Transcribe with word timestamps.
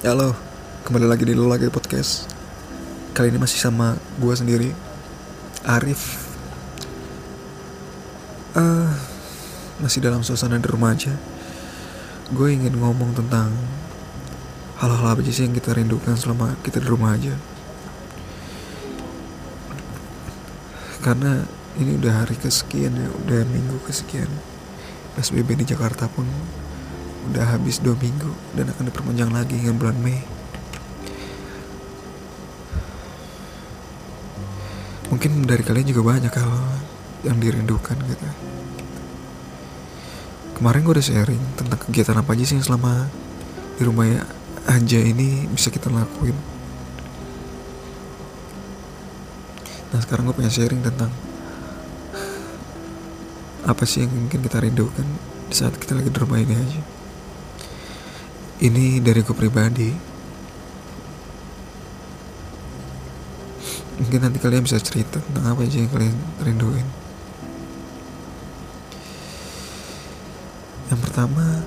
Halo, 0.00 0.32
kembali 0.88 1.04
lagi 1.04 1.28
di 1.28 1.36
Lagi 1.36 1.68
Podcast. 1.68 2.24
Kali 3.12 3.28
ini 3.28 3.36
masih 3.36 3.60
sama 3.60 4.00
gue 4.16 4.32
sendiri 4.32 4.72
Arif. 5.60 6.24
Eh, 8.56 8.88
Masih 9.76 10.00
dalam 10.00 10.24
suasana 10.24 10.56
di 10.56 10.64
rumah 10.64 10.96
aja. 10.96 11.12
Gue 12.32 12.56
ingin 12.56 12.80
ngomong 12.80 13.12
tentang 13.12 13.52
Hal-hal 14.80 15.04
apa 15.04 15.20
sih 15.20 15.44
yang 15.44 15.52
kita 15.52 15.76
rindukan 15.76 16.16
selama 16.16 16.56
kita 16.64 16.80
di 16.80 16.88
rumah 16.88 17.20
aja. 17.20 17.36
Karena 21.04 21.44
ini 21.76 22.00
udah 22.00 22.24
hari 22.24 22.40
kesekian 22.40 22.96
ya 22.96 23.12
Udah 23.20 23.44
minggu 23.44 23.76
kesekian. 23.84 24.32
PSBB 25.12 25.60
di 25.60 25.68
Jakarta 25.68 26.08
pun 26.08 26.24
udah 27.28 27.44
habis 27.52 27.82
dua 27.84 27.92
minggu 28.00 28.32
dan 28.56 28.72
akan 28.72 28.88
diperpanjang 28.88 29.28
lagi 29.28 29.60
hingga 29.60 29.76
bulan 29.76 29.98
Mei. 30.00 30.24
Mungkin 35.10 35.44
dari 35.44 35.60
kalian 35.66 35.90
juga 35.90 36.16
banyak 36.16 36.32
hal 36.32 36.52
yang 37.26 37.36
dirindukan 37.36 37.98
gitu. 38.08 38.28
Kemarin 40.56 40.80
gue 40.84 40.94
udah 40.96 41.04
sharing 41.04 41.42
tentang 41.56 41.78
kegiatan 41.82 42.16
apa 42.16 42.36
aja 42.36 42.44
sih 42.44 42.56
yang 42.56 42.64
selama 42.64 43.08
di 43.76 43.82
rumah 43.84 44.06
ya 44.06 44.22
aja 44.68 45.00
ini 45.00 45.48
bisa 45.48 45.72
kita 45.72 45.88
lakuin. 45.88 46.36
Nah 49.90 49.98
sekarang 50.04 50.30
gue 50.30 50.36
pengen 50.36 50.52
sharing 50.52 50.80
tentang 50.84 51.10
apa 53.66 53.84
sih 53.84 54.06
yang 54.06 54.12
mungkin 54.14 54.40
kita 54.46 54.62
rindukan 54.62 55.06
di 55.50 55.54
saat 55.56 55.74
kita 55.76 55.98
lagi 55.98 56.12
di 56.12 56.18
rumah 56.20 56.38
ini 56.38 56.54
aja. 56.54 56.80
Ini 58.60 59.00
dari 59.00 59.24
gue 59.24 59.32
pribadi. 59.32 59.88
Mungkin 63.96 64.20
nanti 64.20 64.36
kalian 64.36 64.68
bisa 64.68 64.76
cerita 64.76 65.16
tentang 65.16 65.56
apa 65.56 65.64
aja 65.64 65.80
yang 65.80 65.88
kalian 65.88 66.16
rinduin. 66.44 66.84
Yang 70.92 71.00
pertama, 71.08 71.64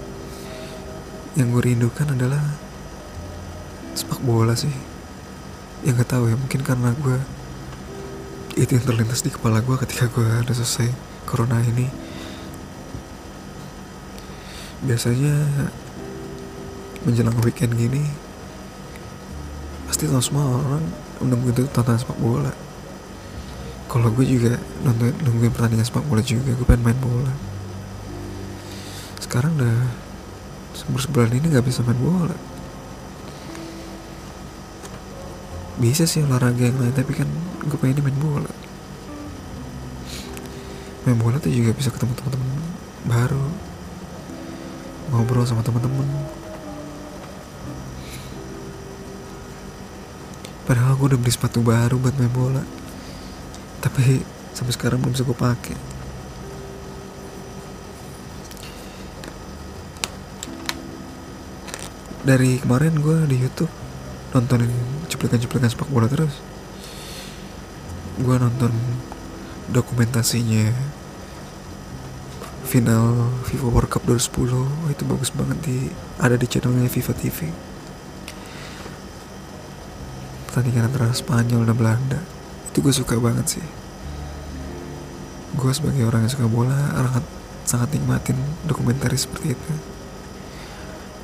yang 1.33 1.49
gue 1.49 1.65
rindukan 1.65 2.13
adalah 2.13 2.45
sepak 3.97 4.21
bola 4.21 4.53
sih. 4.53 4.73
Yang 5.81 6.05
gak 6.05 6.13
tahu 6.13 6.29
ya, 6.29 6.37
mungkin 6.37 6.61
karena 6.61 6.93
gue 6.93 7.17
itu 8.53 8.77
yang 8.77 8.85
terlintas 8.85 9.25
di 9.25 9.33
kepala 9.33 9.65
gue 9.65 9.81
ketika 9.81 10.13
gue 10.13 10.29
udah 10.45 10.53
selesai 10.53 10.93
corona 11.25 11.57
ini. 11.65 11.89
Biasanya 14.85 15.33
menjelang 17.03 17.35
weekend 17.43 17.75
gini 17.75 18.03
pasti 19.87 20.07
semua 20.09 20.47
orang 20.57 20.83
nungguin 21.21 21.53
itu 21.53 21.63
tontonan 21.71 22.01
sepak 22.01 22.17
bola. 22.19 22.51
Kalau 23.87 24.09
gue 24.09 24.25
juga 24.25 24.57
nonton 24.81 25.13
nungguin 25.21 25.53
pertandingan 25.53 25.85
sepak 25.85 26.03
bola 26.09 26.19
juga 26.25 26.51
gue 26.51 26.65
pengen 26.65 26.81
main 26.81 26.99
bola. 26.99 27.29
Sekarang 29.21 29.53
udah 29.53 29.77
sebulan 30.73 31.31
ini 31.37 31.53
nggak 31.53 31.67
bisa 31.67 31.85
main 31.85 31.99
bola. 32.01 32.35
Bisa 35.77 36.09
sih 36.09 36.25
olahraga 36.25 36.67
yang 36.67 36.79
lain 36.81 36.95
tapi 36.95 37.13
kan 37.13 37.29
gue 37.63 37.77
pengen 37.77 38.01
main 38.01 38.17
bola. 38.17 38.51
Main 41.05 41.19
bola 41.21 41.37
tuh 41.37 41.53
juga 41.53 41.71
bisa 41.75 41.93
ketemu 41.93 42.17
teman-teman 42.17 42.49
baru 43.03 43.45
ngobrol 45.11 45.45
sama 45.45 45.61
teman-teman 45.61 46.07
Padahal 50.63 50.95
gue 50.95 51.07
udah 51.11 51.19
beli 51.19 51.33
sepatu 51.33 51.59
baru 51.59 51.99
buat 51.99 52.15
main 52.15 52.31
bola. 52.31 52.63
Tapi 53.83 54.23
sampai 54.55 54.71
sekarang 54.71 55.03
belum 55.03 55.11
bisa 55.11 55.27
gue 55.27 55.35
pakai. 55.35 55.75
Dari 62.23 62.55
kemarin 62.63 63.03
gue 63.03 63.27
di 63.27 63.35
Youtube 63.43 63.67
Nontonin 64.31 64.71
cuplikan-cuplikan 65.11 65.67
sepak 65.67 65.91
bola 65.91 66.07
terus. 66.07 66.39
Gue 68.17 68.39
nonton 68.39 68.71
dokumentasinya 69.67 70.71
Final 72.63 73.29
FIFA 73.45 73.67
World 73.69 73.89
Cup 73.89 74.05
2010 74.05 74.53
oh, 74.53 74.89
Itu 74.89 75.03
bagus 75.05 75.29
banget 75.33 75.57
di 75.65 75.77
Ada 76.21 76.37
di 76.37 76.45
channelnya 76.45 76.89
FIFA 76.89 77.13
TV 77.17 77.72
pertandingan 80.53 80.93
antara 80.93 81.09
Spanyol 81.09 81.65
dan 81.65 81.73
Belanda. 81.73 82.21
Itu 82.69 82.85
gue 82.85 82.93
suka 82.93 83.17
banget 83.17 83.57
sih. 83.57 83.65
Gue 85.57 85.73
sebagai 85.73 86.05
orang 86.05 86.29
yang 86.29 86.33
suka 86.37 86.45
bola 86.45 86.93
sangat 86.93 87.25
sangat 87.65 87.97
nikmatin 87.97 88.37
dokumenter 88.69 89.09
seperti 89.17 89.57
itu. 89.57 89.73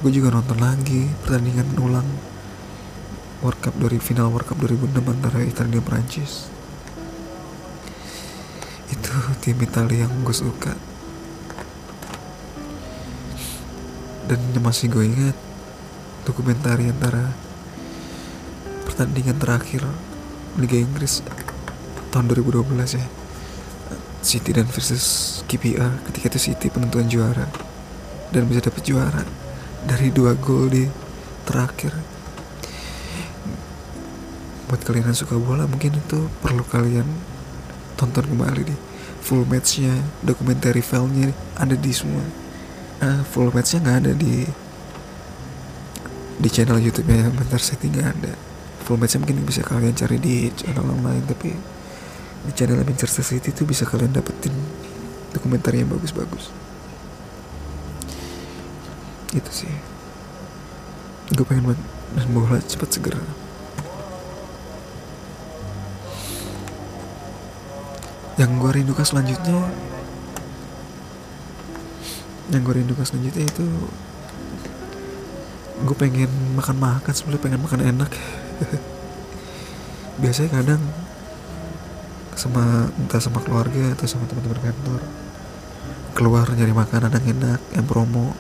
Gue 0.02 0.10
juga 0.10 0.34
nonton 0.34 0.58
lagi 0.58 1.06
pertandingan 1.22 1.78
ulang 1.78 2.10
World 3.46 3.62
Cup 3.62 3.78
dari 3.78 4.02
final 4.02 4.34
World 4.34 4.50
Cup 4.50 4.58
2006 4.66 4.98
antara 4.98 5.46
Italia 5.46 5.78
dan 5.78 5.86
Prancis. 5.86 6.50
Itu 8.90 9.14
tim 9.46 9.62
Italia 9.62 10.10
yang 10.10 10.26
gue 10.26 10.34
suka. 10.34 10.74
Dan 14.26 14.42
masih 14.58 14.90
gue 14.90 15.06
ingat 15.06 15.38
dokumenter 16.26 16.82
antara 16.82 17.49
pertandingan 19.00 19.40
terakhir 19.40 19.88
Liga 20.60 20.76
Inggris 20.76 21.24
tahun 22.12 22.36
2012 22.36 23.00
ya. 23.00 23.08
City 24.20 24.52
dan 24.52 24.68
versus 24.68 25.40
KPR 25.48 26.04
ketika 26.12 26.36
itu 26.36 26.52
City 26.52 26.68
penentuan 26.68 27.08
juara 27.08 27.48
dan 28.36 28.44
bisa 28.52 28.60
dapat 28.60 28.84
juara 28.84 29.24
dari 29.88 30.12
dua 30.12 30.36
gol 30.36 30.68
di 30.68 30.84
terakhir. 31.48 31.96
Buat 34.68 34.84
kalian 34.84 35.08
yang 35.08 35.16
suka 35.16 35.40
bola 35.40 35.64
mungkin 35.64 35.96
itu 35.96 36.28
perlu 36.44 36.68
kalian 36.68 37.08
tonton 37.96 38.28
kembali 38.28 38.68
di 38.68 38.76
full 39.24 39.48
matchnya 39.48 39.96
dokumentari 40.28 40.84
filenya 40.84 41.32
ada 41.56 41.80
di 41.80 41.92
semua. 41.96 42.28
Uh, 43.00 43.24
full 43.32 43.48
matchnya 43.56 43.80
nggak 43.80 43.98
ada 44.04 44.12
di 44.12 44.44
di 46.36 46.50
channel 46.52 46.84
YouTube 46.84 47.08
nya 47.08 47.32
Bentar 47.32 47.64
City 47.64 47.88
ada 47.96 48.50
matchnya 48.96 49.22
mungkin 49.22 49.46
bisa 49.46 49.62
kalian 49.62 49.94
cari 49.94 50.18
di 50.18 50.50
channel 50.56 50.86
yang 50.88 51.04
lain 51.04 51.24
tapi 51.28 51.54
di 52.46 52.52
channel 52.56 52.80
Manchester 52.82 53.22
City 53.22 53.52
itu 53.52 53.68
bisa 53.68 53.84
kalian 53.84 54.16
dapetin 54.16 54.56
dokumenter 55.36 55.76
yang 55.76 55.92
bagus-bagus. 55.92 56.50
Itu 59.36 59.52
sih. 59.52 59.70
Gue 61.36 61.46
pengen 61.46 61.70
banget 61.70 61.82
dan 62.18 62.28
bola 62.34 62.58
cepat 62.64 62.90
segera. 62.90 63.22
Yang 68.40 68.52
gue 68.56 68.72
rindukan 68.72 69.06
selanjutnya 69.06 69.68
yang 72.50 72.66
gue 72.66 72.82
rindukan 72.82 73.06
selanjutnya 73.06 73.46
itu 73.46 73.66
gue 75.86 75.96
pengen 75.96 76.30
makan 76.58 76.82
makan 76.82 77.14
sebenarnya 77.14 77.44
pengen 77.46 77.62
makan 77.62 77.82
enak 77.86 78.10
biasanya 80.22 80.50
kadang 80.60 80.82
sama 82.40 82.88
entah 82.96 83.20
sama 83.20 83.44
keluarga 83.44 83.92
atau 83.96 84.08
sama 84.08 84.24
teman-teman 84.28 84.72
kantor 84.72 85.02
keluar 86.16 86.48
nyari 86.52 86.76
makanan 86.76 87.16
yang 87.16 87.28
enak 87.40 87.62
yang 87.72 87.86
promo. 87.88 88.36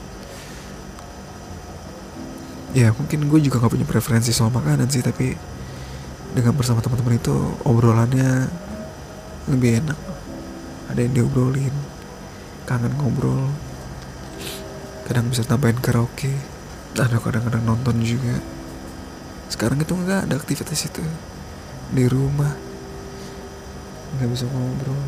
Ya 2.76 2.92
mungkin 2.94 3.32
gue 3.32 3.40
juga 3.42 3.64
gak 3.64 3.74
punya 3.74 3.88
preferensi 3.88 4.36
soal 4.36 4.54
makanan 4.54 4.92
sih 4.92 5.02
tapi 5.02 5.34
dengan 6.36 6.54
bersama 6.54 6.84
teman-teman 6.84 7.18
itu 7.18 7.34
obrolannya 7.64 8.52
lebih 9.48 9.80
enak. 9.80 10.00
Ada 10.92 11.00
yang 11.08 11.14
diobrolin 11.16 11.74
kangen 12.68 12.94
ngobrol 13.00 13.50
kadang 15.08 15.32
bisa 15.32 15.48
tambahin 15.48 15.80
karaoke. 15.80 16.36
Ada 17.00 17.16
kadang-kadang 17.16 17.64
nonton 17.64 18.04
juga 18.04 18.59
sekarang 19.50 19.82
itu 19.82 19.92
nggak 19.98 20.30
ada 20.30 20.36
aktivitas 20.38 20.86
itu. 20.86 21.02
Di 21.90 22.06
rumah. 22.06 22.54
Nggak 24.16 24.30
bisa 24.30 24.46
ngobrol. 24.46 25.02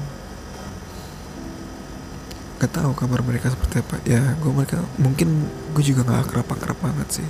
Nggak 2.57 2.71
tahu 2.73 2.91
kamar 2.97 3.21
mereka 3.21 3.53
seperti 3.53 3.85
apa. 3.85 3.95
Ya 4.03 4.33
gue 4.41 4.51
mereka 4.51 4.81
mungkin 4.97 5.45
gue 5.77 5.83
juga 5.85 6.01
nggak 6.03 6.21
akrab 6.25 6.47
akrab 6.57 6.77
banget 6.81 7.21
sih. 7.21 7.29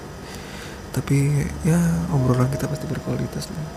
Tapi 0.96 1.48
ya 1.68 1.80
obrolan 2.16 2.52
kita 2.52 2.72
pasti 2.72 2.88
berkualitas 2.88 3.52
lah. 3.52 3.68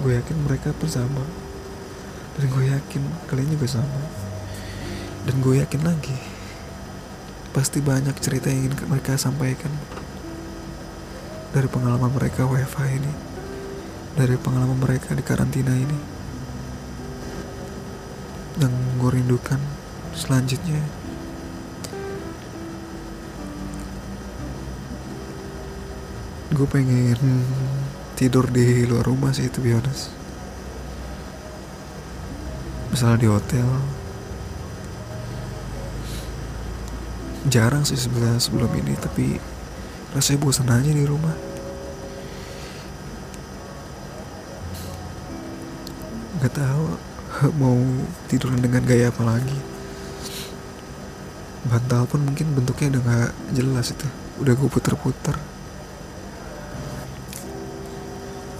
Gue 0.00 0.16
yakin 0.16 0.36
mereka 0.44 0.72
bersama 0.76 1.24
dan 2.36 2.48
gue 2.48 2.64
yakin 2.68 3.02
kalian 3.28 3.48
juga 3.56 3.80
sama. 3.80 4.00
Dan 5.24 5.40
gue 5.40 5.60
yakin 5.60 5.82
lagi 5.84 6.16
pasti 7.52 7.84
banyak 7.84 8.16
cerita 8.16 8.48
yang 8.48 8.72
ingin 8.72 8.88
mereka 8.88 9.20
sampaikan 9.20 9.68
dari 11.52 11.68
pengalaman 11.68 12.10
mereka 12.12 12.48
WFH 12.48 12.80
ini, 12.88 13.12
dari 14.16 14.36
pengalaman 14.40 14.80
mereka 14.80 15.12
di 15.12 15.22
karantina 15.22 15.72
ini. 15.76 15.98
Yang 18.60 18.74
gue 19.00 19.10
rindukan 19.20 19.60
selanjutnya. 20.16 20.80
Gue 26.52 26.68
pengen 26.68 27.16
tidur 28.16 28.44
di 28.48 28.84
luar 28.84 29.08
rumah 29.08 29.32
sih 29.32 29.48
itu 29.48 29.64
biasa 29.64 30.22
misalnya 32.92 33.18
di 33.24 33.28
hotel. 33.32 33.68
Jarang 37.48 37.82
sih 37.82 37.98
sebenarnya 37.98 38.38
sebelum 38.38 38.70
ini 38.78 38.94
tapi 39.00 39.40
rasanya 40.12 40.38
bosan 40.44 40.68
aja 40.68 40.90
di 40.92 41.04
rumah. 41.08 41.32
Nggak 46.40 46.52
tahu 46.52 46.84
mau 47.60 47.76
tidur 48.28 48.52
dengan 48.60 48.84
gaya 48.84 49.08
apa 49.08 49.22
lagi. 49.24 49.58
Bantal 51.62 52.04
pun 52.10 52.26
mungkin 52.28 52.52
bentuknya 52.52 52.98
udah 52.98 53.02
nggak 53.02 53.32
jelas 53.56 53.96
itu. 53.96 54.08
Udah 54.44 54.52
gue 54.52 54.68
puter-puter. 54.68 55.36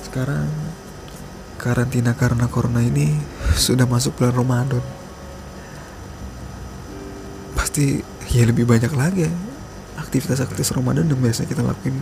Sekarang 0.08 0.48
karantina 1.60 2.16
karena 2.16 2.48
corona 2.48 2.80
ini 2.80 3.12
sudah 3.66 3.84
masuk 3.84 4.16
bulan 4.16 4.34
Ramadan. 4.40 4.84
Pasti 7.52 8.00
ya 8.32 8.48
lebih 8.48 8.64
banyak 8.64 8.92
lagi 8.96 9.28
ya 9.28 9.51
aktivitas-aktivitas 10.12 10.76
Ramadan 10.76 11.08
yang 11.08 11.16
biasa 11.24 11.48
kita 11.48 11.64
lakuin 11.64 11.96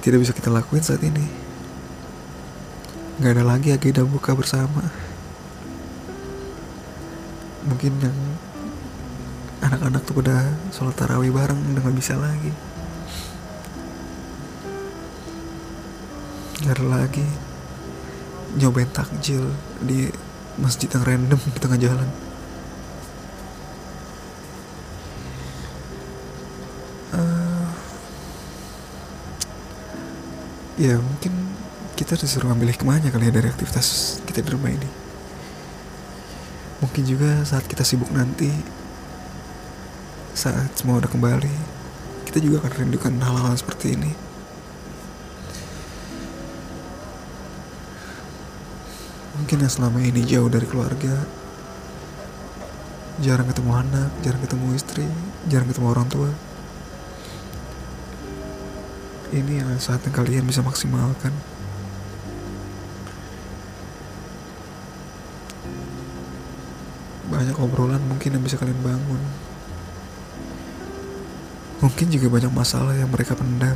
tidak 0.00 0.24
bisa 0.24 0.32
kita 0.32 0.48
lakuin 0.48 0.80
saat 0.80 1.04
ini. 1.04 1.20
Nggak 3.20 3.32
ada 3.36 3.44
lagi 3.44 3.76
agenda 3.76 4.08
buka 4.08 4.32
bersama. 4.32 4.80
Mungkin 7.68 7.92
yang 8.00 8.16
anak-anak 9.60 10.00
tuh 10.08 10.16
pada 10.24 10.48
sholat 10.72 10.96
tarawih 10.96 11.28
bareng 11.28 11.60
udah 11.60 11.82
nggak 11.84 11.96
bisa 12.00 12.16
lagi. 12.16 12.56
Nggak 16.64 16.72
ada 16.72 16.86
lagi. 16.88 17.26
Nyobain 18.56 18.88
takjil 18.88 19.44
di 19.84 20.08
masjid 20.56 20.88
yang 20.88 21.04
random 21.04 21.40
di 21.52 21.58
tengah 21.60 21.76
jalan 21.76 22.31
ya 30.82 30.98
mungkin 30.98 31.30
kita 31.94 32.18
disuruh 32.18 32.50
ambil 32.50 32.74
hikmahnya 32.74 33.14
kali 33.14 33.30
ya 33.30 33.32
dari 33.38 33.46
aktivitas 33.46 34.18
kita 34.26 34.42
di 34.42 34.50
rumah 34.50 34.74
ini? 34.74 34.90
Mungkin 36.82 37.02
juga 37.06 37.46
saat 37.46 37.70
kita 37.70 37.86
sibuk 37.86 38.10
nanti 38.10 38.50
saat 40.34 40.74
semua 40.74 40.98
udah 40.98 41.06
kembali 41.06 41.54
kita 42.26 42.42
juga 42.42 42.66
akan 42.66 42.72
rindukan 42.82 43.14
hal-hal 43.22 43.54
seperti 43.54 43.94
ini. 43.94 44.10
Mungkin 49.38 49.62
yang 49.62 49.70
selama 49.70 50.02
ini 50.02 50.26
jauh 50.26 50.50
dari 50.50 50.66
keluarga 50.66 51.14
jarang 53.22 53.46
ketemu 53.46 53.70
anak 53.78 54.10
jarang 54.26 54.42
ketemu 54.42 54.66
istri 54.74 55.06
jarang 55.46 55.70
ketemu 55.70 55.86
orang 55.94 56.08
tua 56.10 56.30
ini 59.32 59.64
adalah 59.64 59.80
saat 59.80 60.04
yang 60.04 60.12
kalian 60.12 60.44
bisa 60.44 60.60
maksimalkan. 60.60 61.32
Banyak 67.32 67.56
obrolan 67.56 68.04
mungkin 68.04 68.36
yang 68.36 68.44
bisa 68.44 68.60
kalian 68.60 68.76
bangun. 68.84 69.22
Mungkin 71.80 72.06
juga 72.12 72.28
banyak 72.28 72.52
masalah 72.52 72.94
yang 72.94 73.08
mereka 73.08 73.32
pendam 73.32 73.74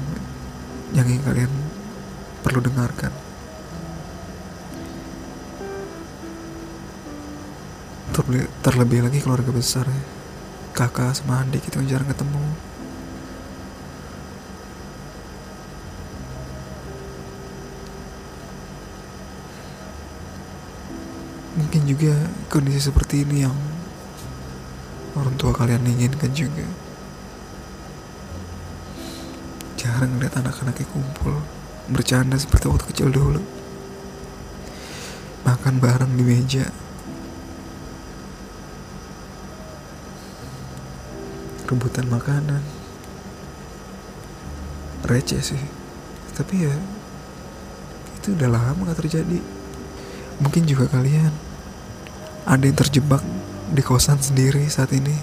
yang 0.94 1.08
ingin 1.08 1.24
kalian 1.24 1.52
perlu 2.44 2.60
dengarkan. 2.62 3.10
Terlebih, 8.12 8.48
terlebih 8.60 9.00
lagi 9.08 9.18
keluarga 9.24 9.50
besar 9.50 9.88
kakak 10.76 11.16
sama 11.16 11.40
adik 11.40 11.64
itu 11.64 11.80
yang 11.80 11.88
jarang 11.98 12.08
ketemu 12.12 12.44
mungkin 21.56 21.88
juga 21.88 22.12
kondisi 22.52 22.92
seperti 22.92 23.24
ini 23.24 23.48
yang 23.48 23.56
orang 25.16 25.34
tua 25.40 25.56
kalian 25.56 25.88
inginkan 25.88 26.28
juga. 26.36 26.68
Jarang 29.80 30.16
ngeliat 30.16 30.36
anak-anaknya 30.36 30.84
kumpul 30.92 31.40
bercanda 31.88 32.36
seperti 32.36 32.68
waktu 32.68 32.84
kecil 32.92 33.08
dulu. 33.08 33.40
Makan 35.48 35.80
bareng 35.80 36.12
di 36.20 36.24
meja. 36.26 36.68
Rebutan 41.66 42.06
makanan. 42.12 42.62
Receh 45.08 45.40
sih. 45.40 45.62
Tapi 46.36 46.68
ya 46.68 46.74
itu 48.20 48.36
udah 48.36 48.50
lama 48.50 48.90
gak 48.90 49.06
terjadi. 49.06 49.38
Mungkin 50.42 50.68
juga 50.68 50.90
kalian 50.90 51.45
ada 52.46 52.62
yang 52.62 52.78
terjebak 52.78 53.20
di 53.74 53.82
kosan 53.82 54.22
sendiri 54.22 54.64
saat 54.70 54.94
ini. 54.94 55.14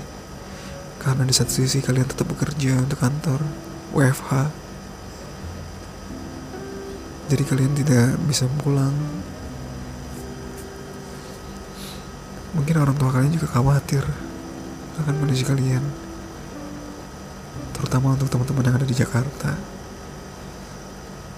Karena 0.99 1.23
di 1.23 1.33
satu 1.35 1.51
sisi 1.51 1.79
kalian 1.83 2.07
tetap 2.07 2.27
bekerja 2.31 2.79
untuk 2.79 2.99
kantor 2.99 3.43
WFH 3.91 4.63
jadi 7.33 7.49
kalian 7.49 7.73
tidak 7.73 8.19
bisa 8.29 8.45
pulang. 8.59 8.93
Mungkin 12.53 12.75
orang 12.77 12.93
tua 12.93 13.09
kalian 13.09 13.33
juga 13.33 13.49
khawatir 13.49 14.05
akan 15.01 15.13
kondisi 15.17 15.41
kalian. 15.41 15.81
Terutama 17.73 18.13
untuk 18.13 18.30
teman-teman 18.30 18.69
yang 18.69 18.77
ada 18.77 18.85
di 18.85 18.94
Jakarta. 18.94 19.57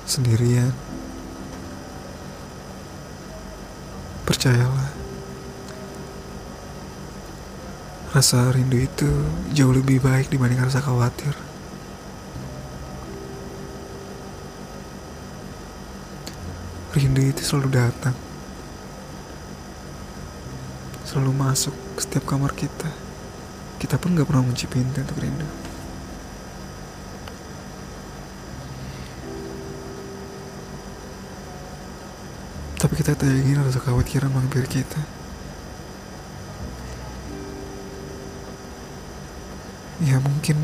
Sendirian. 0.04 0.74
Percayalah 4.27 4.95
rasa 8.16 8.48
rindu 8.48 8.80
itu 8.80 9.12
jauh 9.52 9.76
lebih 9.76 10.00
baik 10.00 10.32
dibanding 10.32 10.64
rasa 10.64 10.80
khawatir. 10.80 11.36
Rindu 16.96 17.20
itu 17.20 17.44
selalu 17.44 17.76
datang. 17.76 18.16
Selalu 21.04 21.32
masuk 21.36 21.76
ke 22.00 22.08
setiap 22.08 22.24
kamar 22.24 22.56
kita. 22.56 22.88
Kita 23.84 24.00
pun 24.00 24.16
gak 24.16 24.32
pernah 24.32 24.48
kunci 24.48 24.64
pintu 24.72 25.04
untuk 25.04 25.20
rindu. 25.20 25.44
Tapi 32.80 32.94
kita 32.96 33.12
tak 33.12 33.28
ingin 33.28 33.60
rasa 33.60 33.84
kekhawatiran 33.84 34.32
menghampiri 34.32 34.72
kita. 34.72 35.25
Ya 40.04 40.20
mungkin 40.20 40.60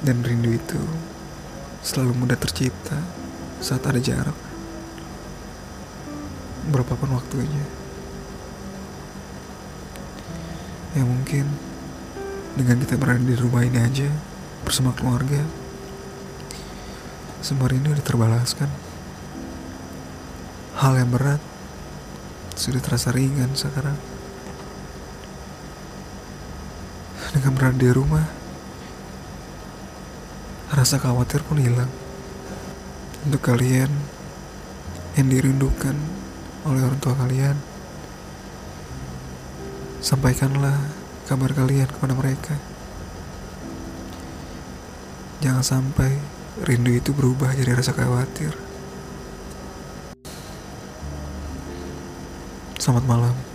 dan 0.00 0.24
rindu 0.24 0.56
itu 0.56 0.80
selalu 1.84 2.16
mudah 2.16 2.38
tercipta 2.40 2.96
saat 3.60 3.84
ada 3.84 4.00
jarak. 4.00 4.32
Berapapun 6.72 7.12
waktunya. 7.12 7.66
Ya 10.96 11.04
mungkin 11.04 11.44
dengan 12.56 12.80
kita 12.80 12.96
berada 12.96 13.20
di 13.20 13.36
rumah 13.36 13.68
ini 13.68 13.84
aja 13.84 14.08
bersama 14.64 14.96
keluarga 14.96 15.44
semua 17.44 17.68
rindu 17.68 17.92
udah 17.92 18.04
terbalaskan. 18.04 18.72
Hal 20.80 20.96
yang 20.96 21.12
berat 21.12 21.57
sudah 22.58 22.82
terasa 22.82 23.14
ringan 23.14 23.54
sekarang. 23.54 23.94
Dengan 27.30 27.54
berada 27.54 27.78
di 27.78 27.86
rumah, 27.94 28.26
rasa 30.74 30.98
khawatir 30.98 31.46
pun 31.46 31.62
hilang. 31.62 31.88
Untuk 33.22 33.46
kalian 33.46 33.88
yang 35.14 35.28
dirindukan 35.30 35.94
oleh 36.66 36.82
orang 36.82 36.98
tua 36.98 37.14
kalian, 37.14 37.54
sampaikanlah 40.02 40.74
kabar 41.30 41.54
kalian 41.54 41.86
kepada 41.86 42.18
mereka. 42.18 42.58
Jangan 45.38 45.62
sampai 45.62 46.18
rindu 46.66 46.90
itu 46.90 47.14
berubah 47.14 47.54
jadi 47.54 47.78
rasa 47.78 47.94
khawatir. 47.94 48.67
Selamat 52.88 53.04
malam. 53.04 53.47